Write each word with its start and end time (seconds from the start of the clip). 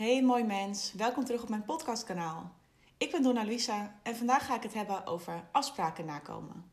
Hey 0.00 0.22
mooi 0.22 0.44
mens, 0.44 0.92
welkom 0.96 1.24
terug 1.24 1.42
op 1.42 1.48
mijn 1.48 1.64
podcastkanaal. 1.64 2.52
Ik 2.98 3.10
ben 3.10 3.22
Donna 3.22 3.44
Luisa 3.44 4.00
en 4.02 4.16
vandaag 4.16 4.46
ga 4.46 4.56
ik 4.56 4.62
het 4.62 4.74
hebben 4.74 5.06
over 5.06 5.48
afspraken 5.52 6.04
nakomen. 6.04 6.72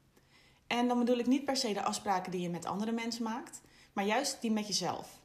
En 0.68 0.88
dan 0.88 1.00
bedoel 1.00 1.18
ik 1.18 1.28
niet 1.28 1.46
per 1.46 1.58
se 1.58 1.74
de 1.74 1.83
afspraken 1.83 2.32
die 2.32 2.42
je 2.42 2.50
met 2.50 2.65
andere 2.65 2.92
mensen 2.92 3.24
maakt, 3.24 3.62
maar 3.94 4.05
juist 4.05 4.42
die 4.42 4.51
met 4.51 4.68
jezelf. 4.68 5.19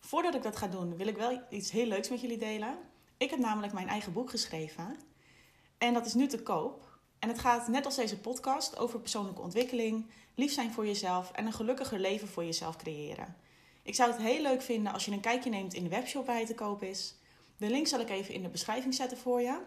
Voordat 0.00 0.34
ik 0.34 0.42
dat 0.42 0.56
ga 0.56 0.66
doen, 0.66 0.96
wil 0.96 1.06
ik 1.06 1.16
wel 1.16 1.40
iets 1.50 1.70
heel 1.70 1.86
leuks 1.86 2.08
met 2.08 2.20
jullie 2.20 2.38
delen. 2.38 2.78
Ik 3.16 3.30
heb 3.30 3.38
namelijk 3.38 3.72
mijn 3.72 3.88
eigen 3.88 4.12
boek 4.12 4.30
geschreven 4.30 4.96
en 5.78 5.94
dat 5.94 6.06
is 6.06 6.14
nu 6.14 6.26
te 6.26 6.42
koop. 6.42 6.98
En 7.18 7.28
het 7.28 7.38
gaat 7.38 7.68
net 7.68 7.84
als 7.84 7.96
deze 7.96 8.18
podcast 8.18 8.78
over 8.78 9.00
persoonlijke 9.00 9.42
ontwikkeling, 9.42 10.10
lief 10.34 10.52
zijn 10.52 10.72
voor 10.72 10.86
jezelf 10.86 11.30
en 11.32 11.46
een 11.46 11.52
gelukkiger 11.52 11.98
leven 11.98 12.28
voor 12.28 12.44
jezelf 12.44 12.76
creëren. 12.76 13.36
Ik 13.82 13.94
zou 13.94 14.10
het 14.10 14.20
heel 14.20 14.42
leuk 14.42 14.62
vinden 14.62 14.92
als 14.92 15.04
je 15.04 15.12
een 15.12 15.20
kijkje 15.20 15.50
neemt 15.50 15.74
in 15.74 15.82
de 15.82 15.88
webshop 15.88 16.26
waar 16.26 16.34
hij 16.34 16.46
te 16.46 16.54
koop 16.54 16.82
is. 16.82 17.14
De 17.56 17.70
link 17.70 17.86
zal 17.86 18.00
ik 18.00 18.10
even 18.10 18.34
in 18.34 18.42
de 18.42 18.48
beschrijving 18.48 18.94
zetten 18.94 19.18
voor 19.18 19.40
je. 19.40 19.60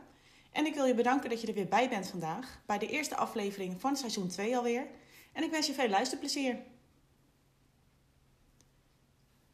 En 0.52 0.66
ik 0.66 0.74
wil 0.74 0.86
je 0.86 0.94
bedanken 0.94 1.30
dat 1.30 1.42
je 1.42 1.48
er 1.48 1.54
weer 1.54 1.68
bij 1.68 1.90
bent 1.90 2.08
vandaag, 2.08 2.62
bij 2.66 2.78
de 2.78 2.88
eerste 2.88 3.16
aflevering 3.16 3.82
van 3.82 3.98
seizoen 3.98 4.28
2 4.28 4.58
alweer. 4.58 4.88
En 5.34 5.44
ik 5.44 5.52
wens 5.52 5.68
je 5.68 5.74
veel 5.74 5.90
luisterplezier. 5.90 6.58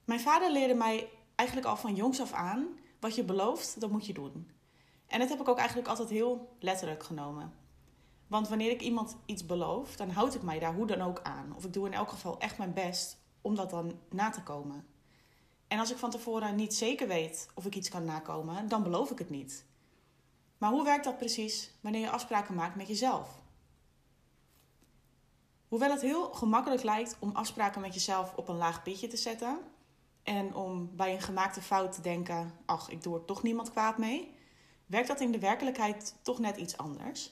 Mijn 0.06 0.20
vader 0.20 0.52
leerde 0.52 0.74
mij 0.74 1.10
eigenlijk 1.36 1.68
al 1.68 1.78
van 1.78 1.96
jongs 1.96 2.22
af 2.22 2.34
aan: 2.34 2.68
wat 3.00 3.16
je 3.16 3.24
belooft, 3.24 3.80
dat 3.80 3.92
moet 3.92 4.06
je 4.06 4.14
doen. 4.14 4.52
En 5.08 5.20
dat 5.20 5.30
heb 5.30 5.40
ik 5.40 5.48
ook 5.48 5.58
eigenlijk 5.58 5.88
altijd 5.88 6.10
heel 6.10 6.56
letterlijk 6.60 7.04
genomen. 7.04 7.54
Want 8.28 8.48
wanneer 8.48 8.72
ik 8.72 8.82
iemand 8.82 9.18
iets 9.26 9.46
beloof, 9.46 9.96
dan 9.96 10.10
houd 10.10 10.36
ik 10.36 10.42
mij 10.42 10.60
daar 10.60 10.74
hoe 10.74 10.88
dan 10.88 11.02
ook 11.02 11.22
aan. 11.22 11.54
Of 11.56 11.66
ik 11.66 11.74
doe 11.74 11.86
in 11.86 11.94
elk 11.94 12.10
geval 12.10 12.40
echt 12.40 12.58
mijn 12.58 12.74
best 12.74 13.18
om 13.42 13.56
dat 13.56 13.70
dan 13.70 14.00
na 14.10 14.30
te 14.30 14.44
komen. 14.44 14.86
En 15.74 15.80
als 15.80 15.92
ik 15.92 15.98
van 15.98 16.10
tevoren 16.10 16.56
niet 16.56 16.74
zeker 16.74 17.08
weet 17.08 17.50
of 17.54 17.66
ik 17.66 17.76
iets 17.76 17.90
kan 17.90 18.06
nakomen, 18.06 18.68
dan 18.68 18.84
beloof 18.84 19.12
ik 19.12 19.18
het 19.18 19.30
niet. 19.30 19.66
Maar 20.58 20.72
hoe 20.72 20.84
werkt 20.84 21.04
dat 21.04 21.18
precies 21.18 21.72
wanneer 21.82 22.02
je 22.02 22.10
afspraken 22.10 22.56
maakt 22.56 22.76
met 22.76 22.88
jezelf? 22.88 23.42
Hoewel 25.68 25.92
het 25.92 26.02
heel 26.02 26.34
gemakkelijk 26.34 26.84
lijkt 26.84 27.16
om 27.20 27.32
afspraken 27.36 27.82
met 27.82 27.94
jezelf 27.94 28.34
op 28.36 28.48
een 28.48 28.56
laag 28.56 28.84
pitje 28.84 29.08
te 29.08 29.18
zetten 29.18 29.60
en 30.24 30.56
om 30.56 30.96
bij 30.96 31.14
een 31.14 31.22
gemaakte 31.22 31.62
fout 31.62 31.92
te 31.92 32.02
denken: 32.02 32.52
ach, 32.66 32.90
ik 32.90 33.04
doe 33.04 33.16
er 33.16 33.26
toch 33.26 33.44
niemand 33.44 33.72
kwaad 33.72 33.98
mee, 33.98 34.36
werkt 34.86 35.08
dat 35.08 35.22
in 35.22 35.32
de 35.32 35.40
werkelijkheid 35.40 36.16
toch 36.22 36.40
net 36.40 36.58
iets 36.58 36.78
anders. 36.78 37.32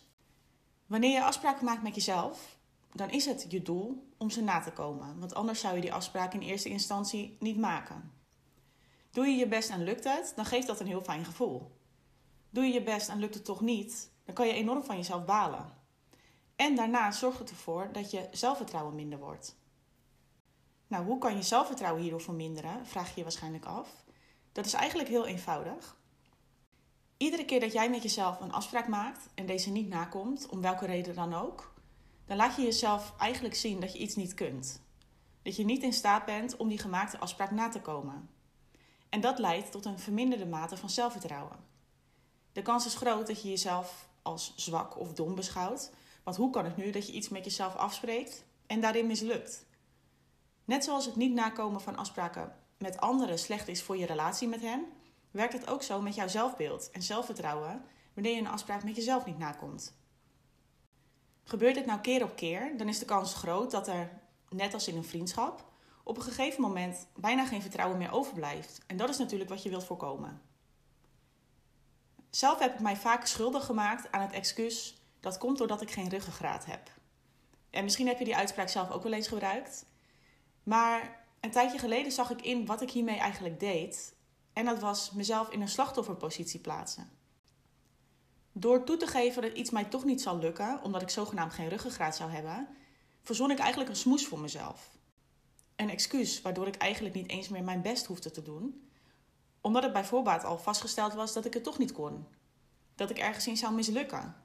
Wanneer 0.86 1.12
je 1.12 1.24
afspraken 1.24 1.66
maakt 1.66 1.84
met 1.84 1.96
jezelf, 1.96 2.58
dan 2.94 3.10
is 3.10 3.26
het 3.26 3.46
je 3.50 3.62
doel 3.62 4.08
om 4.18 4.30
ze 4.30 4.42
na 4.42 4.60
te 4.60 4.72
komen, 4.72 5.20
want 5.20 5.34
anders 5.34 5.60
zou 5.60 5.76
je 5.76 5.82
die 5.82 5.94
afspraak 5.94 6.34
in 6.34 6.42
eerste 6.42 6.70
instantie 6.70 7.38
niet 7.40 7.58
maken. 7.58 8.20
Doe 9.12 9.28
je 9.28 9.36
je 9.36 9.48
best 9.48 9.70
en 9.70 9.84
lukt 9.84 10.04
het, 10.04 10.34
dan 10.36 10.46
geeft 10.46 10.68
dat 10.68 10.80
een 10.80 10.88
heel 10.88 11.02
fijn 11.02 11.26
gevoel. 11.26 11.72
Doe 12.50 12.64
je 12.64 12.74
je 12.74 12.84
best 12.84 13.10
en 13.10 13.20
lukt 13.20 13.34
het 13.34 13.46
toch 13.46 13.62
niet, 13.62 14.12
dan 14.26 14.36
kan 14.36 14.48
je 14.48 14.54
enorm 14.54 14.84
van 14.84 14.96
jezelf 14.96 15.26
balen. 15.26 15.74
En 16.56 16.76
daarna 16.76 17.12
zorgt 17.12 17.40
het 17.40 17.50
ervoor 17.50 17.90
dat 17.92 18.12
je 18.12 18.28
zelfvertrouwen 18.32 18.96
minder 18.96 19.20
wordt. 19.20 19.60
Nou, 20.88 21.06
hoe 21.06 21.18
kan 21.18 21.36
je 21.36 21.42
zelfvertrouwen 21.42 22.02
hierdoor 22.02 22.22
verminderen? 22.22 22.86
Vraag 22.86 23.10
je 23.10 23.16
je 23.16 23.24
waarschijnlijk 23.24 23.66
af. 23.66 24.04
Dat 24.52 24.66
is 24.66 24.74
eigenlijk 24.74 25.10
heel 25.10 25.26
eenvoudig. 25.26 26.00
Iedere 27.18 27.46
keer 27.46 27.60
dat 27.60 27.74
jij 27.74 27.90
met 27.90 28.04
jezelf 28.04 28.40
een 28.40 28.52
afspraak 28.52 28.88
maakt 28.88 29.28
en 29.36 29.46
deze 29.46 29.70
niet 29.70 29.90
nakomt, 29.90 30.50
om 30.50 30.62
welke 30.62 30.86
reden 30.86 31.16
dan 31.16 31.34
ook, 31.34 31.74
dan 32.26 32.38
laat 32.38 32.56
je 32.56 32.62
jezelf 32.62 33.14
eigenlijk 33.18 33.56
zien 33.56 33.80
dat 33.80 33.94
je 33.94 34.00
iets 34.00 34.16
niet 34.16 34.34
kunt. 34.34 34.82
Dat 35.42 35.56
je 35.56 35.66
niet 35.66 35.84
in 35.84 35.94
staat 35.94 36.26
bent 36.26 36.58
om 36.58 36.68
die 36.68 36.80
gemaakte 36.80 37.18
afspraak 37.18 37.52
na 37.52 37.70
te 37.70 37.82
komen. 37.82 38.30
En 39.12 39.22
dat 39.22 39.40
leidt 39.40 39.72
tot 39.72 39.86
een 39.86 40.00
verminderde 40.00 40.46
mate 40.46 40.78
van 40.78 40.90
zelfvertrouwen. 40.90 41.58
De 42.52 42.62
kans 42.62 42.86
is 42.86 42.96
groot 42.96 43.28
dat 43.28 43.42
je 43.42 43.50
jezelf 43.50 44.10
als 44.22 44.54
zwak 44.56 45.00
of 45.00 45.14
dom 45.14 45.36
beschouwt. 45.36 45.92
Want 46.24 46.38
hoe 46.38 46.50
kan 46.50 46.66
het 46.66 46.78
nu 46.78 46.92
dat 46.92 47.08
je 47.08 47.14
iets 47.14 47.30
met 47.30 47.44
jezelf 47.44 47.76
afspreekt 47.76 48.44
en 48.68 48.82
daarin 48.82 49.08
mislukt? 49.08 49.66
Net 50.66 50.84
zoals 50.84 51.06
het 51.06 51.16
niet 51.16 51.34
nakomen 51.34 51.82
van 51.82 51.96
afspraken 51.96 52.56
met 52.78 53.00
anderen 53.00 53.40
slecht 53.40 53.68
is 53.68 53.82
voor 53.82 53.98
je 53.98 54.06
relatie 54.06 54.48
met 54.48 54.62
hen, 54.62 54.86
werkt 55.32 55.54
het 55.54 55.68
ook 55.68 55.84
zo 55.84 56.02
met 56.02 56.16
jouw 56.16 56.28
zelfbeeld 56.28 56.92
en 56.92 57.02
zelfvertrouwen 57.02 57.84
wanneer 58.14 58.34
je 58.34 58.40
een 58.40 58.48
afspraak 58.48 58.84
met 58.84 58.96
jezelf 58.96 59.26
niet 59.26 59.38
nakomt. 59.38 59.94
Gebeurt 61.44 61.76
dit 61.76 61.86
nou 61.86 62.00
keer 62.00 62.24
op 62.24 62.36
keer, 62.36 62.78
dan 62.78 62.88
is 62.88 63.00
de 63.00 63.06
kans 63.06 63.34
groot 63.34 63.72
dat 63.72 63.88
er, 63.88 64.22
net 64.50 64.74
als 64.74 64.88
in 64.88 64.98
een 64.98 65.04
vriendschap, 65.04 65.71
op 66.12 66.18
een 66.18 66.24
gegeven 66.24 66.62
moment 66.62 67.08
bijna 67.16 67.46
geen 67.46 67.62
vertrouwen 67.62 67.98
meer 67.98 68.12
overblijft. 68.12 68.82
En 68.88 68.98
dat 68.98 69.10
is 69.10 69.18
natuurlijk 69.18 69.50
wat 69.50 69.64
je 69.64 69.70
wilt 69.70 69.86
voorkomen. 69.86 70.42
Zelf 72.30 72.60
heb 72.60 72.74
ik 72.74 72.80
mij 72.80 72.96
vaak 72.96 73.26
schuldig 73.26 73.66
gemaakt 73.66 74.12
aan 74.12 74.22
het 74.22 74.32
excuus 74.32 75.02
dat 75.20 75.38
komt 75.38 75.58
doordat 75.58 75.82
ik 75.82 75.92
geen 75.92 76.10
ruggengraat 76.10 76.66
heb. 76.66 76.92
En 77.70 77.84
misschien 77.84 78.08
heb 78.08 78.20
je 78.20 78.26
die 78.26 78.36
uitspraak 78.36 78.70
zelf 78.70 78.92
ook 78.92 79.04
wel 79.04 79.14
eens 79.14 79.28
gebruikt. 79.28 79.86
Maar 80.64 81.26
een 81.40 81.52
tijdje 81.52 81.80
geleden 81.80 82.12
zag 82.12 82.30
ik 82.30 82.42
in 82.42 82.66
wat 82.66 82.82
ik 82.82 82.92
hiermee 82.92 83.18
eigenlijk 83.18 83.60
deed. 83.60 84.16
En 84.54 84.66
dat 84.66 84.80
was 84.80 85.12
mezelf 85.12 85.50
in 85.50 85.62
een 85.62 85.70
slachtofferpositie 85.70 86.60
plaatsen. 86.60 87.10
Door 88.52 88.84
toe 88.84 88.98
te 88.98 89.08
geven 89.08 89.42
dat 89.42 89.54
iets 89.54 89.70
mij 89.70 89.86
toch 89.86 90.04
niet 90.04 90.22
zal 90.22 90.38
lukken, 90.38 90.80
omdat 90.84 91.02
ik 91.02 91.10
zogenaamd 91.10 91.54
geen 91.54 91.70
ruggengraat 91.70 92.16
zou 92.16 92.32
hebben, 92.32 92.68
verzon 93.22 93.52
ik 93.52 93.60
eigenlijk 93.60 93.90
een 93.90 93.96
smoes 93.96 94.28
voor 94.28 94.40
mezelf. 94.40 95.00
Een 95.76 95.90
excuus 95.90 96.42
waardoor 96.42 96.68
ik 96.68 96.76
eigenlijk 96.76 97.16
niet 97.16 97.30
eens 97.30 97.50
meer 97.50 97.64
mijn 97.64 97.82
best 97.82 98.06
hoefde 98.06 98.32
te 98.32 98.42
doen, 98.42 98.90
omdat 99.62 99.84
het 99.84 99.94
bij 99.94 100.06
voorbaat 100.06 100.44
al 100.44 100.58
vastgesteld 100.58 101.14
was 101.14 101.34
dat 101.34 101.46
ik 101.46 101.54
het 101.54 101.64
toch 101.64 101.78
niet 101.78 101.92
kon. 101.92 102.28
Dat 102.96 103.10
ik 103.10 103.18
ergens 103.18 103.48
in 103.48 103.58
zou 103.58 103.74
mislukken. 103.74 104.36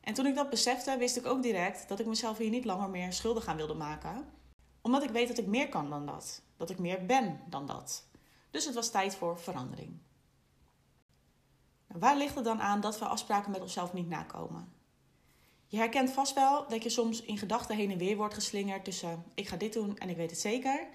En 0.00 0.14
toen 0.14 0.26
ik 0.26 0.34
dat 0.34 0.50
besefte, 0.50 0.96
wist 0.96 1.16
ik 1.16 1.26
ook 1.26 1.42
direct 1.42 1.88
dat 1.88 2.00
ik 2.00 2.06
mezelf 2.06 2.38
hier 2.38 2.50
niet 2.50 2.64
langer 2.64 2.90
meer 2.90 3.12
schuldig 3.12 3.46
aan 3.46 3.56
wilde 3.56 3.74
maken, 3.74 4.24
omdat 4.80 5.02
ik 5.02 5.10
weet 5.10 5.28
dat 5.28 5.38
ik 5.38 5.46
meer 5.46 5.68
kan 5.68 5.90
dan 5.90 6.06
dat, 6.06 6.42
dat 6.56 6.70
ik 6.70 6.78
meer 6.78 7.06
ben 7.06 7.40
dan 7.48 7.66
dat. 7.66 8.06
Dus 8.50 8.64
het 8.64 8.74
was 8.74 8.90
tijd 8.90 9.14
voor 9.14 9.38
verandering. 9.38 9.98
Waar 11.86 12.16
ligt 12.16 12.34
het 12.34 12.44
dan 12.44 12.60
aan 12.60 12.80
dat 12.80 12.98
we 12.98 13.04
afspraken 13.04 13.50
met 13.50 13.60
onszelf 13.60 13.92
niet 13.92 14.08
nakomen? 14.08 14.72
Je 15.72 15.78
herkent 15.78 16.10
vast 16.10 16.34
wel 16.34 16.68
dat 16.68 16.82
je 16.82 16.88
soms 16.88 17.22
in 17.22 17.38
gedachten 17.38 17.76
heen 17.76 17.90
en 17.90 17.98
weer 17.98 18.16
wordt 18.16 18.34
geslingerd 18.34 18.84
tussen 18.84 19.24
ik 19.34 19.48
ga 19.48 19.56
dit 19.56 19.72
doen 19.72 19.98
en 19.98 20.08
ik 20.08 20.16
weet 20.16 20.30
het 20.30 20.40
zeker. 20.40 20.86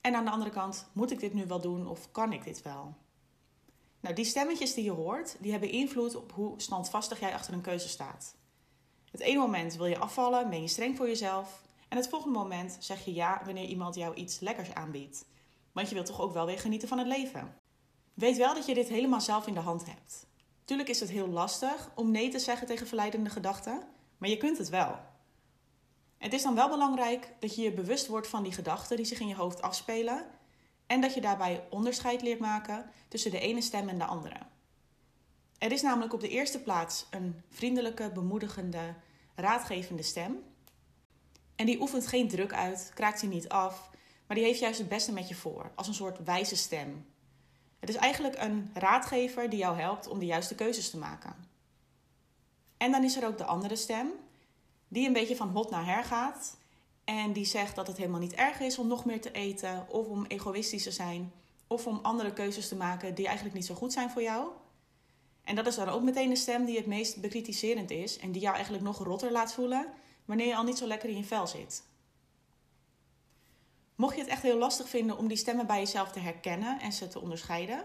En 0.00 0.14
aan 0.14 0.24
de 0.24 0.30
andere 0.30 0.50
kant, 0.50 0.86
moet 0.92 1.10
ik 1.10 1.20
dit 1.20 1.34
nu 1.34 1.46
wel 1.46 1.60
doen 1.60 1.88
of 1.88 2.12
kan 2.12 2.32
ik 2.32 2.44
dit 2.44 2.62
wel? 2.62 2.94
Nou, 4.00 4.14
die 4.14 4.24
stemmetjes 4.24 4.74
die 4.74 4.84
je 4.84 4.90
hoort, 4.90 5.36
die 5.40 5.50
hebben 5.50 5.70
invloed 5.70 6.14
op 6.14 6.32
hoe 6.32 6.54
standvastig 6.56 7.20
jij 7.20 7.34
achter 7.34 7.52
een 7.52 7.60
keuze 7.60 7.88
staat. 7.88 8.34
Het 9.10 9.20
ene 9.20 9.38
moment 9.38 9.74
wil 9.76 9.86
je 9.86 9.98
afvallen, 9.98 10.50
ben 10.50 10.62
je 10.62 10.68
streng 10.68 10.96
voor 10.96 11.08
jezelf. 11.08 11.62
En 11.88 11.96
het 11.96 12.08
volgende 12.08 12.38
moment 12.38 12.76
zeg 12.80 13.04
je 13.04 13.14
ja 13.14 13.42
wanneer 13.44 13.68
iemand 13.68 13.94
jou 13.94 14.14
iets 14.14 14.40
lekkers 14.40 14.74
aanbiedt. 14.74 15.26
Want 15.72 15.88
je 15.88 15.94
wilt 15.94 16.06
toch 16.06 16.20
ook 16.20 16.32
wel 16.32 16.46
weer 16.46 16.58
genieten 16.58 16.88
van 16.88 16.98
het 16.98 17.06
leven. 17.06 17.54
Weet 18.14 18.36
wel 18.36 18.54
dat 18.54 18.66
je 18.66 18.74
dit 18.74 18.88
helemaal 18.88 19.20
zelf 19.20 19.46
in 19.46 19.54
de 19.54 19.60
hand 19.60 19.86
hebt. 19.86 20.26
Tuurlijk 20.64 20.88
is 20.88 21.00
het 21.00 21.10
heel 21.10 21.28
lastig 21.28 21.90
om 21.94 22.10
nee 22.10 22.28
te 22.28 22.38
zeggen 22.38 22.66
tegen 22.66 22.86
verleidende 22.86 23.30
gedachten, 23.30 23.92
maar 24.24 24.32
je 24.32 24.38
kunt 24.38 24.58
het 24.58 24.68
wel. 24.68 24.98
Het 26.18 26.32
is 26.32 26.42
dan 26.42 26.54
wel 26.54 26.68
belangrijk 26.68 27.32
dat 27.40 27.54
je 27.54 27.62
je 27.62 27.72
bewust 27.72 28.06
wordt 28.06 28.26
van 28.26 28.42
die 28.42 28.52
gedachten 28.52 28.96
die 28.96 29.06
zich 29.06 29.20
in 29.20 29.28
je 29.28 29.34
hoofd 29.34 29.62
afspelen 29.62 30.26
en 30.86 31.00
dat 31.00 31.14
je 31.14 31.20
daarbij 31.20 31.66
onderscheid 31.70 32.22
leert 32.22 32.40
maken 32.40 32.90
tussen 33.08 33.30
de 33.30 33.38
ene 33.38 33.60
stem 33.60 33.88
en 33.88 33.98
de 33.98 34.04
andere. 34.04 34.36
Er 35.58 35.72
is 35.72 35.82
namelijk 35.82 36.12
op 36.12 36.20
de 36.20 36.28
eerste 36.28 36.60
plaats 36.60 37.06
een 37.10 37.42
vriendelijke, 37.48 38.10
bemoedigende, 38.14 38.94
raadgevende 39.34 40.02
stem. 40.02 40.42
En 41.56 41.66
die 41.66 41.80
oefent 41.80 42.06
geen 42.06 42.28
druk 42.28 42.52
uit, 42.52 42.90
kraakt 42.94 43.20
die 43.20 43.28
niet 43.28 43.48
af, 43.48 43.90
maar 44.26 44.36
die 44.36 44.46
heeft 44.46 44.60
juist 44.60 44.78
het 44.78 44.88
beste 44.88 45.12
met 45.12 45.28
je 45.28 45.34
voor, 45.34 45.72
als 45.74 45.86
een 45.86 45.94
soort 45.94 46.24
wijze 46.24 46.56
stem 46.56 47.06
het 47.84 47.94
is 47.94 48.00
eigenlijk 48.00 48.38
een 48.38 48.70
raadgever 48.74 49.50
die 49.50 49.58
jou 49.58 49.78
helpt 49.78 50.08
om 50.08 50.18
de 50.18 50.26
juiste 50.26 50.54
keuzes 50.54 50.90
te 50.90 50.96
maken. 50.96 51.34
En 52.84 52.90
dan 52.90 53.04
is 53.04 53.16
er 53.16 53.26
ook 53.26 53.38
de 53.38 53.44
andere 53.44 53.76
stem, 53.76 54.12
die 54.88 55.06
een 55.06 55.12
beetje 55.12 55.36
van 55.36 55.48
hot 55.48 55.70
naar 55.70 55.86
her 55.86 56.04
gaat. 56.04 56.56
En 57.04 57.32
die 57.32 57.44
zegt 57.44 57.76
dat 57.76 57.86
het 57.86 57.96
helemaal 57.96 58.20
niet 58.20 58.32
erg 58.32 58.60
is 58.60 58.78
om 58.78 58.86
nog 58.86 59.04
meer 59.04 59.20
te 59.20 59.32
eten, 59.32 59.86
of 59.88 60.06
om 60.06 60.24
egoïstisch 60.24 60.82
te 60.82 60.90
zijn, 60.90 61.32
of 61.66 61.86
om 61.86 61.98
andere 62.02 62.32
keuzes 62.32 62.68
te 62.68 62.76
maken 62.76 63.14
die 63.14 63.26
eigenlijk 63.26 63.56
niet 63.56 63.66
zo 63.66 63.74
goed 63.74 63.92
zijn 63.92 64.10
voor 64.10 64.22
jou. 64.22 64.48
En 65.44 65.54
dat 65.54 65.66
is 65.66 65.74
dan 65.74 65.88
ook 65.88 66.02
meteen 66.02 66.28
de 66.28 66.36
stem 66.36 66.64
die 66.64 66.76
het 66.76 66.86
meest 66.86 67.20
bekritiserend 67.20 67.90
is 67.90 68.18
en 68.18 68.32
die 68.32 68.42
jou 68.42 68.54
eigenlijk 68.54 68.84
nog 68.84 68.98
rotter 68.98 69.32
laat 69.32 69.52
voelen 69.52 69.86
wanneer 70.24 70.46
je 70.46 70.56
al 70.56 70.64
niet 70.64 70.78
zo 70.78 70.86
lekker 70.86 71.08
in 71.08 71.16
je 71.16 71.24
vel 71.24 71.46
zit. 71.46 71.82
Mocht 73.94 74.14
je 74.14 74.20
het 74.20 74.30
echt 74.30 74.42
heel 74.42 74.58
lastig 74.58 74.88
vinden 74.88 75.18
om 75.18 75.28
die 75.28 75.36
stemmen 75.36 75.66
bij 75.66 75.78
jezelf 75.78 76.12
te 76.12 76.18
herkennen 76.18 76.80
en 76.80 76.92
ze 76.92 77.08
te 77.08 77.20
onderscheiden, 77.20 77.84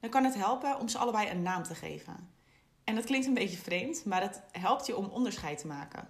dan 0.00 0.10
kan 0.10 0.24
het 0.24 0.34
helpen 0.34 0.78
om 0.78 0.88
ze 0.88 0.98
allebei 0.98 1.30
een 1.30 1.42
naam 1.42 1.62
te 1.62 1.74
geven. 1.74 2.40
En 2.84 2.94
dat 2.94 3.04
klinkt 3.04 3.26
een 3.26 3.34
beetje 3.34 3.56
vreemd, 3.56 4.04
maar 4.04 4.20
het 4.20 4.42
helpt 4.50 4.86
je 4.86 4.96
om 4.96 5.06
onderscheid 5.06 5.58
te 5.58 5.66
maken. 5.66 6.08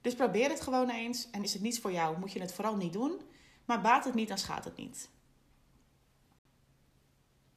Dus 0.00 0.14
probeer 0.14 0.48
het 0.48 0.60
gewoon 0.60 0.90
eens 0.90 1.30
en 1.30 1.42
is 1.42 1.52
het 1.52 1.62
niets 1.62 1.78
voor 1.78 1.92
jou, 1.92 2.18
moet 2.18 2.32
je 2.32 2.40
het 2.40 2.52
vooral 2.52 2.76
niet 2.76 2.92
doen, 2.92 3.20
maar 3.64 3.80
baat 3.80 4.04
het 4.04 4.14
niet, 4.14 4.28
dan 4.28 4.38
schaadt 4.38 4.64
het 4.64 4.76
niet. 4.76 5.10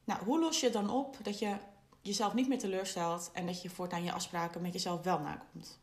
Nou, 0.04 0.24
hoe 0.24 0.40
los 0.40 0.60
je 0.60 0.64
het 0.64 0.74
dan 0.74 0.90
op 0.90 1.16
dat 1.22 1.38
je 1.38 1.56
jezelf 2.00 2.34
niet 2.34 2.48
meer 2.48 2.58
teleurstelt 2.58 3.30
en 3.32 3.46
dat 3.46 3.62
je 3.62 3.70
voortaan 3.70 4.04
je 4.04 4.12
afspraken 4.12 4.62
met 4.62 4.72
jezelf 4.72 5.02
wel 5.02 5.18
nakomt? 5.18 5.80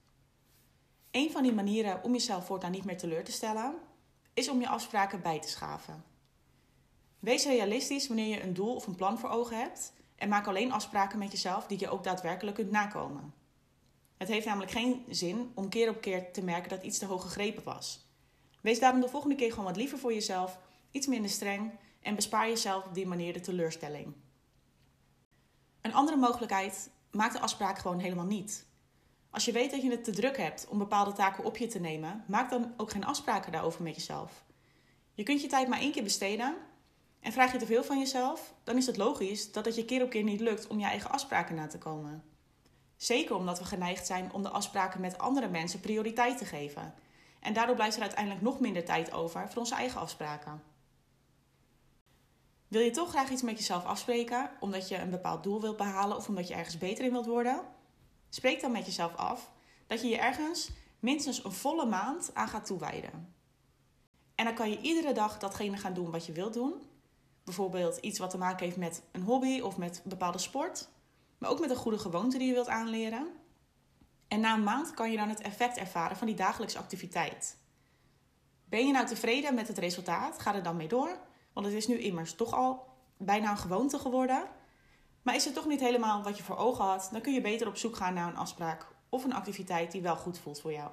Een 1.11 1.31
van 1.31 1.43
die 1.43 1.53
manieren 1.53 2.03
om 2.03 2.11
jezelf 2.11 2.45
voortaan 2.45 2.71
niet 2.71 2.85
meer 2.85 2.97
teleur 2.97 3.23
te 3.23 3.31
stellen, 3.31 3.75
is 4.33 4.49
om 4.49 4.59
je 4.59 4.67
afspraken 4.67 5.21
bij 5.21 5.39
te 5.39 5.49
schaven. 5.49 6.03
Wees 7.19 7.45
realistisch 7.45 8.07
wanneer 8.07 8.27
je 8.27 8.43
een 8.43 8.53
doel 8.53 8.75
of 8.75 8.87
een 8.87 8.95
plan 8.95 9.19
voor 9.19 9.29
ogen 9.29 9.57
hebt 9.57 9.93
en 10.23 10.29
maak 10.29 10.47
alleen 10.47 10.71
afspraken 10.71 11.19
met 11.19 11.31
jezelf 11.31 11.67
die 11.67 11.79
je 11.79 11.89
ook 11.89 12.03
daadwerkelijk 12.03 12.55
kunt 12.55 12.71
nakomen. 12.71 13.33
Het 14.17 14.27
heeft 14.27 14.45
namelijk 14.45 14.71
geen 14.71 15.05
zin 15.09 15.51
om 15.53 15.69
keer 15.69 15.89
op 15.89 16.01
keer 16.01 16.31
te 16.31 16.43
merken 16.43 16.69
dat 16.69 16.83
iets 16.83 16.97
te 16.97 17.05
hoog 17.05 17.21
gegrepen 17.21 17.63
was. 17.63 18.07
Wees 18.61 18.79
daarom 18.79 19.01
de 19.01 19.09
volgende 19.09 19.35
keer 19.35 19.49
gewoon 19.49 19.65
wat 19.65 19.75
liever 19.75 19.97
voor 19.97 20.13
jezelf, 20.13 20.59
iets 20.91 21.07
minder 21.07 21.31
streng 21.31 21.71
en 22.01 22.15
bespaar 22.15 22.47
jezelf 22.47 22.85
op 22.85 22.93
die 22.93 23.07
manier 23.07 23.33
de 23.33 23.39
teleurstelling. 23.39 24.13
Een 25.81 25.93
andere 25.93 26.17
mogelijkheid, 26.17 26.89
maak 27.11 27.31
de 27.31 27.39
afspraak 27.39 27.77
gewoon 27.77 27.99
helemaal 27.99 28.25
niet. 28.25 28.65
Als 29.29 29.45
je 29.45 29.51
weet 29.51 29.71
dat 29.71 29.81
je 29.81 29.89
het 29.89 30.03
te 30.03 30.11
druk 30.11 30.37
hebt 30.37 30.67
om 30.67 30.77
bepaalde 30.77 31.11
taken 31.11 31.43
op 31.43 31.57
je 31.57 31.67
te 31.67 31.79
nemen, 31.79 32.23
maak 32.27 32.49
dan 32.49 32.73
ook 32.77 32.91
geen 32.91 33.05
afspraken 33.05 33.51
daarover 33.51 33.83
met 33.83 33.95
jezelf. 33.95 34.43
Je 35.13 35.23
kunt 35.23 35.41
je 35.41 35.47
tijd 35.47 35.67
maar 35.67 35.79
één 35.79 35.91
keer 35.91 36.03
besteden 36.03 36.55
en 37.23 37.31
vraag 37.31 37.51
je 37.51 37.57
te 37.57 37.65
veel 37.65 37.83
van 37.83 37.99
jezelf, 37.99 38.53
dan 38.63 38.77
is 38.77 38.85
het 38.85 38.97
logisch 38.97 39.51
dat 39.51 39.65
het 39.65 39.75
je 39.75 39.85
keer 39.85 40.03
op 40.03 40.09
keer 40.09 40.23
niet 40.23 40.39
lukt 40.39 40.67
om 40.67 40.79
je 40.79 40.85
eigen 40.85 41.11
afspraken 41.11 41.55
na 41.55 41.67
te 41.67 41.77
komen. 41.77 42.23
Zeker 42.97 43.35
omdat 43.35 43.59
we 43.59 43.65
geneigd 43.65 44.05
zijn 44.05 44.33
om 44.33 44.43
de 44.43 44.49
afspraken 44.49 45.01
met 45.01 45.17
andere 45.17 45.49
mensen 45.49 45.79
prioriteit 45.79 46.37
te 46.37 46.45
geven. 46.45 46.93
En 47.39 47.53
daardoor 47.53 47.75
blijft 47.75 47.95
er 47.95 48.01
uiteindelijk 48.01 48.41
nog 48.41 48.59
minder 48.59 48.85
tijd 48.85 49.11
over 49.11 49.49
voor 49.49 49.61
onze 49.61 49.75
eigen 49.75 50.01
afspraken. 50.01 50.63
Wil 52.67 52.81
je 52.81 52.91
toch 52.91 53.09
graag 53.09 53.29
iets 53.29 53.41
met 53.41 53.57
jezelf 53.57 53.85
afspreken, 53.85 54.49
omdat 54.59 54.87
je 54.87 54.97
een 54.97 55.09
bepaald 55.09 55.43
doel 55.43 55.61
wilt 55.61 55.77
behalen 55.77 56.17
of 56.17 56.27
omdat 56.27 56.47
je 56.47 56.53
ergens 56.53 56.77
beter 56.77 57.05
in 57.05 57.11
wilt 57.11 57.25
worden? 57.25 57.61
Spreek 58.29 58.61
dan 58.61 58.71
met 58.71 58.85
jezelf 58.85 59.15
af 59.15 59.51
dat 59.87 60.01
je 60.01 60.07
je 60.07 60.17
ergens 60.17 60.69
minstens 60.99 61.43
een 61.43 61.51
volle 61.51 61.85
maand 61.85 62.31
aan 62.33 62.47
gaat 62.47 62.65
toewijden. 62.65 63.33
En 64.35 64.45
dan 64.45 64.53
kan 64.53 64.69
je 64.69 64.81
iedere 64.81 65.13
dag 65.13 65.39
datgene 65.39 65.77
gaan 65.77 65.93
doen 65.93 66.11
wat 66.11 66.25
je 66.25 66.31
wilt 66.31 66.53
doen. 66.53 66.81
Bijvoorbeeld 67.43 67.97
iets 67.97 68.19
wat 68.19 68.29
te 68.29 68.37
maken 68.37 68.65
heeft 68.65 68.77
met 68.77 69.03
een 69.11 69.21
hobby 69.21 69.59
of 69.59 69.77
met 69.77 70.01
een 70.03 70.09
bepaalde 70.09 70.37
sport, 70.37 70.89
maar 71.37 71.49
ook 71.49 71.59
met 71.59 71.69
een 71.69 71.75
goede 71.75 71.99
gewoonte 71.99 72.37
die 72.37 72.47
je 72.47 72.53
wilt 72.53 72.67
aanleren. 72.67 73.27
En 74.27 74.39
na 74.39 74.53
een 74.53 74.63
maand 74.63 74.93
kan 74.93 75.11
je 75.11 75.17
dan 75.17 75.29
het 75.29 75.41
effect 75.41 75.77
ervaren 75.77 76.17
van 76.17 76.27
die 76.27 76.35
dagelijkse 76.35 76.77
activiteit. 76.77 77.57
Ben 78.65 78.87
je 78.87 78.93
nou 78.93 79.05
tevreden 79.05 79.55
met 79.55 79.67
het 79.67 79.77
resultaat? 79.77 80.39
Ga 80.39 80.55
er 80.55 80.63
dan 80.63 80.75
mee 80.75 80.87
door, 80.87 81.19
want 81.53 81.65
het 81.65 81.75
is 81.75 81.87
nu 81.87 81.99
immers 81.99 82.35
toch 82.35 82.53
al 82.53 82.87
bijna 83.17 83.51
een 83.51 83.57
gewoonte 83.57 83.99
geworden. 83.99 84.47
Maar 85.21 85.35
is 85.35 85.45
het 85.45 85.53
toch 85.53 85.65
niet 85.65 85.79
helemaal 85.79 86.23
wat 86.23 86.37
je 86.37 86.43
voor 86.43 86.57
ogen 86.57 86.85
had, 86.85 87.09
dan 87.11 87.21
kun 87.21 87.33
je 87.33 87.41
beter 87.41 87.67
op 87.67 87.77
zoek 87.77 87.95
gaan 87.95 88.13
naar 88.13 88.27
een 88.27 88.37
afspraak 88.37 88.87
of 89.09 89.23
een 89.23 89.33
activiteit 89.33 89.91
die 89.91 90.01
wel 90.01 90.15
goed 90.15 90.39
voelt 90.39 90.61
voor 90.61 90.71
jou. 90.71 90.91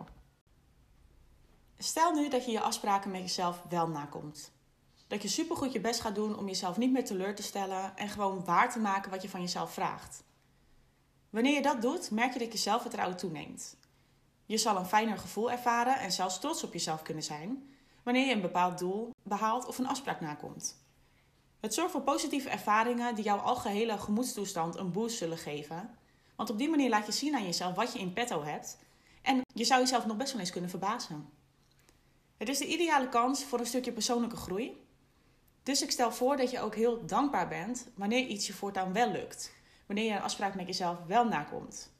Stel 1.79 2.13
nu 2.13 2.29
dat 2.29 2.45
je 2.45 2.51
je 2.51 2.61
afspraken 2.61 3.11
met 3.11 3.21
jezelf 3.21 3.63
wel 3.69 3.89
nakomt. 3.89 4.53
Dat 5.11 5.23
je 5.23 5.29
supergoed 5.29 5.73
je 5.73 5.81
best 5.81 6.01
gaat 6.01 6.15
doen 6.15 6.39
om 6.39 6.47
jezelf 6.47 6.77
niet 6.77 6.93
meer 6.93 7.05
teleur 7.05 7.35
te 7.35 7.43
stellen 7.43 7.97
en 7.97 8.09
gewoon 8.09 8.45
waar 8.45 8.73
te 8.73 8.79
maken 8.79 9.11
wat 9.11 9.23
je 9.23 9.29
van 9.29 9.41
jezelf 9.41 9.73
vraagt. 9.73 10.23
Wanneer 11.31 11.55
je 11.55 11.63
dat 11.63 11.83
doet, 11.83 12.11
merk 12.11 12.33
je 12.33 12.39
dat 12.39 12.53
je 12.53 12.59
zelfvertrouwen 12.59 13.17
toeneemt. 13.17 13.77
Je 14.47 14.59
zal 14.59 14.77
een 14.77 14.87
fijner 14.87 15.19
gevoel 15.19 15.51
ervaren 15.51 15.99
en 15.99 16.13
zelfs 16.13 16.41
trots 16.41 16.65
op 16.65 16.73
jezelf 16.73 17.03
kunnen 17.03 17.23
zijn 17.23 17.71
wanneer 18.03 18.27
je 18.27 18.33
een 18.33 18.41
bepaald 18.41 18.79
doel 18.79 19.11
behaalt 19.23 19.67
of 19.67 19.79
een 19.79 19.87
afspraak 19.87 20.21
nakomt. 20.21 20.77
Het 21.61 21.75
zorgt 21.75 21.93
voor 21.93 22.03
positieve 22.03 22.49
ervaringen 22.49 23.15
die 23.15 23.25
jouw 23.25 23.39
algehele 23.39 23.99
gemoedstoestand 23.99 24.77
een 24.77 24.93
boost 24.93 25.17
zullen 25.17 25.39
geven. 25.39 25.91
Want 26.37 26.51
op 26.51 26.59
die 26.59 26.69
manier 26.69 26.89
laat 26.89 27.07
je 27.07 27.13
zien 27.13 27.35
aan 27.35 27.45
jezelf 27.45 27.75
wat 27.75 27.93
je 27.93 27.99
in 27.99 28.13
petto 28.13 28.45
hebt. 28.45 28.79
En 29.23 29.41
je 29.55 29.65
zou 29.65 29.81
jezelf 29.81 30.07
nog 30.07 30.17
best 30.17 30.33
wel 30.33 30.41
eens 30.41 30.51
kunnen 30.51 30.71
verbazen. 30.71 31.29
Het 32.37 32.49
is 32.49 32.59
de 32.59 32.67
ideale 32.67 33.09
kans 33.09 33.45
voor 33.45 33.59
een 33.59 33.67
stukje 33.67 33.93
persoonlijke 33.93 34.37
groei. 34.37 34.89
Dus 35.71 35.83
ik 35.83 35.91
stel 35.91 36.13
voor 36.13 36.37
dat 36.37 36.51
je 36.51 36.61
ook 36.61 36.75
heel 36.75 37.07
dankbaar 37.07 37.49
bent 37.49 37.89
wanneer 37.95 38.27
iets 38.27 38.47
je 38.47 38.53
voortaan 38.53 38.93
wel 38.93 39.11
lukt. 39.11 39.53
Wanneer 39.87 40.05
je 40.05 40.11
een 40.11 40.23
afspraak 40.23 40.55
met 40.55 40.67
jezelf 40.67 40.99
wel 41.07 41.25
nakomt. 41.25 41.93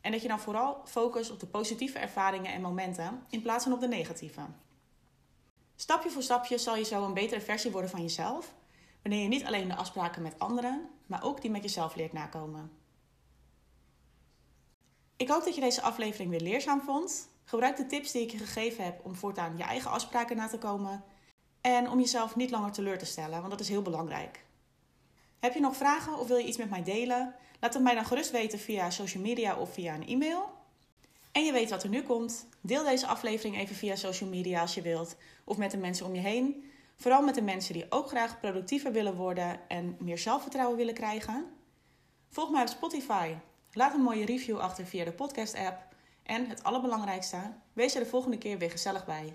En 0.00 0.12
dat 0.12 0.22
je 0.22 0.28
dan 0.28 0.40
vooral 0.40 0.82
focust 0.84 1.30
op 1.30 1.40
de 1.40 1.46
positieve 1.46 1.98
ervaringen 1.98 2.52
en 2.52 2.60
momenten 2.60 3.24
in 3.30 3.42
plaats 3.42 3.64
van 3.64 3.72
op 3.72 3.80
de 3.80 3.88
negatieve. 3.88 4.40
Stapje 5.76 6.10
voor 6.10 6.22
stapje 6.22 6.58
zal 6.58 6.76
je 6.76 6.84
zo 6.84 7.04
een 7.04 7.14
betere 7.14 7.40
versie 7.40 7.70
worden 7.70 7.90
van 7.90 8.00
jezelf 8.00 8.54
Wanneer 9.02 9.22
je 9.22 9.28
niet 9.28 9.44
alleen 9.44 9.68
de 9.68 9.76
afspraken 9.76 10.22
met 10.22 10.38
anderen, 10.38 10.90
maar 11.06 11.22
ook 11.22 11.40
die 11.40 11.50
met 11.50 11.62
jezelf 11.62 11.94
leert 11.94 12.12
nakomen. 12.12 12.72
Ik 15.16 15.28
hoop 15.28 15.44
dat 15.44 15.54
je 15.54 15.60
deze 15.60 15.82
aflevering 15.82 16.30
weer 16.30 16.40
leerzaam 16.40 16.80
vond. 16.80 17.28
Gebruik 17.44 17.76
de 17.76 17.86
tips 17.86 18.12
die 18.12 18.22
ik 18.22 18.30
je 18.30 18.38
gegeven 18.38 18.84
heb 18.84 19.04
om 19.04 19.14
voortaan 19.14 19.56
je 19.56 19.62
eigen 19.62 19.90
afspraken 19.90 20.36
na 20.36 20.48
te 20.48 20.58
komen. 20.58 21.04
En 21.62 21.90
om 21.90 21.98
jezelf 21.98 22.36
niet 22.36 22.50
langer 22.50 22.72
teleur 22.72 22.98
te 22.98 23.04
stellen, 23.04 23.38
want 23.38 23.50
dat 23.50 23.60
is 23.60 23.68
heel 23.68 23.82
belangrijk. 23.82 24.44
Heb 25.40 25.54
je 25.54 25.60
nog 25.60 25.76
vragen 25.76 26.18
of 26.18 26.28
wil 26.28 26.36
je 26.36 26.46
iets 26.46 26.56
met 26.56 26.70
mij 26.70 26.82
delen? 26.82 27.34
Laat 27.60 27.74
het 27.74 27.82
mij 27.82 27.94
dan 27.94 28.04
gerust 28.04 28.30
weten 28.30 28.58
via 28.58 28.90
social 28.90 29.22
media 29.22 29.56
of 29.56 29.72
via 29.72 29.94
een 29.94 30.06
e-mail. 30.06 30.50
En 31.32 31.44
je 31.44 31.52
weet 31.52 31.70
wat 31.70 31.82
er 31.82 31.88
nu 31.88 32.02
komt. 32.02 32.46
Deel 32.60 32.84
deze 32.84 33.06
aflevering 33.06 33.58
even 33.58 33.76
via 33.76 33.96
social 33.96 34.28
media 34.28 34.60
als 34.60 34.74
je 34.74 34.82
wilt, 34.82 35.16
of 35.44 35.56
met 35.56 35.70
de 35.70 35.76
mensen 35.76 36.06
om 36.06 36.14
je 36.14 36.20
heen. 36.20 36.70
Vooral 36.96 37.22
met 37.22 37.34
de 37.34 37.42
mensen 37.42 37.74
die 37.74 37.86
ook 37.88 38.08
graag 38.08 38.40
productiever 38.40 38.92
willen 38.92 39.14
worden 39.14 39.68
en 39.68 39.96
meer 40.00 40.18
zelfvertrouwen 40.18 40.76
willen 40.76 40.94
krijgen. 40.94 41.46
Volg 42.28 42.50
mij 42.50 42.62
op 42.62 42.68
Spotify. 42.68 43.34
Laat 43.72 43.94
een 43.94 44.00
mooie 44.00 44.24
review 44.24 44.58
achter 44.58 44.86
via 44.86 45.04
de 45.04 45.12
podcast-app. 45.12 45.86
En 46.22 46.48
het 46.48 46.62
allerbelangrijkste, 46.62 47.52
wees 47.72 47.94
er 47.94 48.00
de 48.02 48.08
volgende 48.08 48.38
keer 48.38 48.58
weer 48.58 48.70
gezellig 48.70 49.04
bij. 49.04 49.34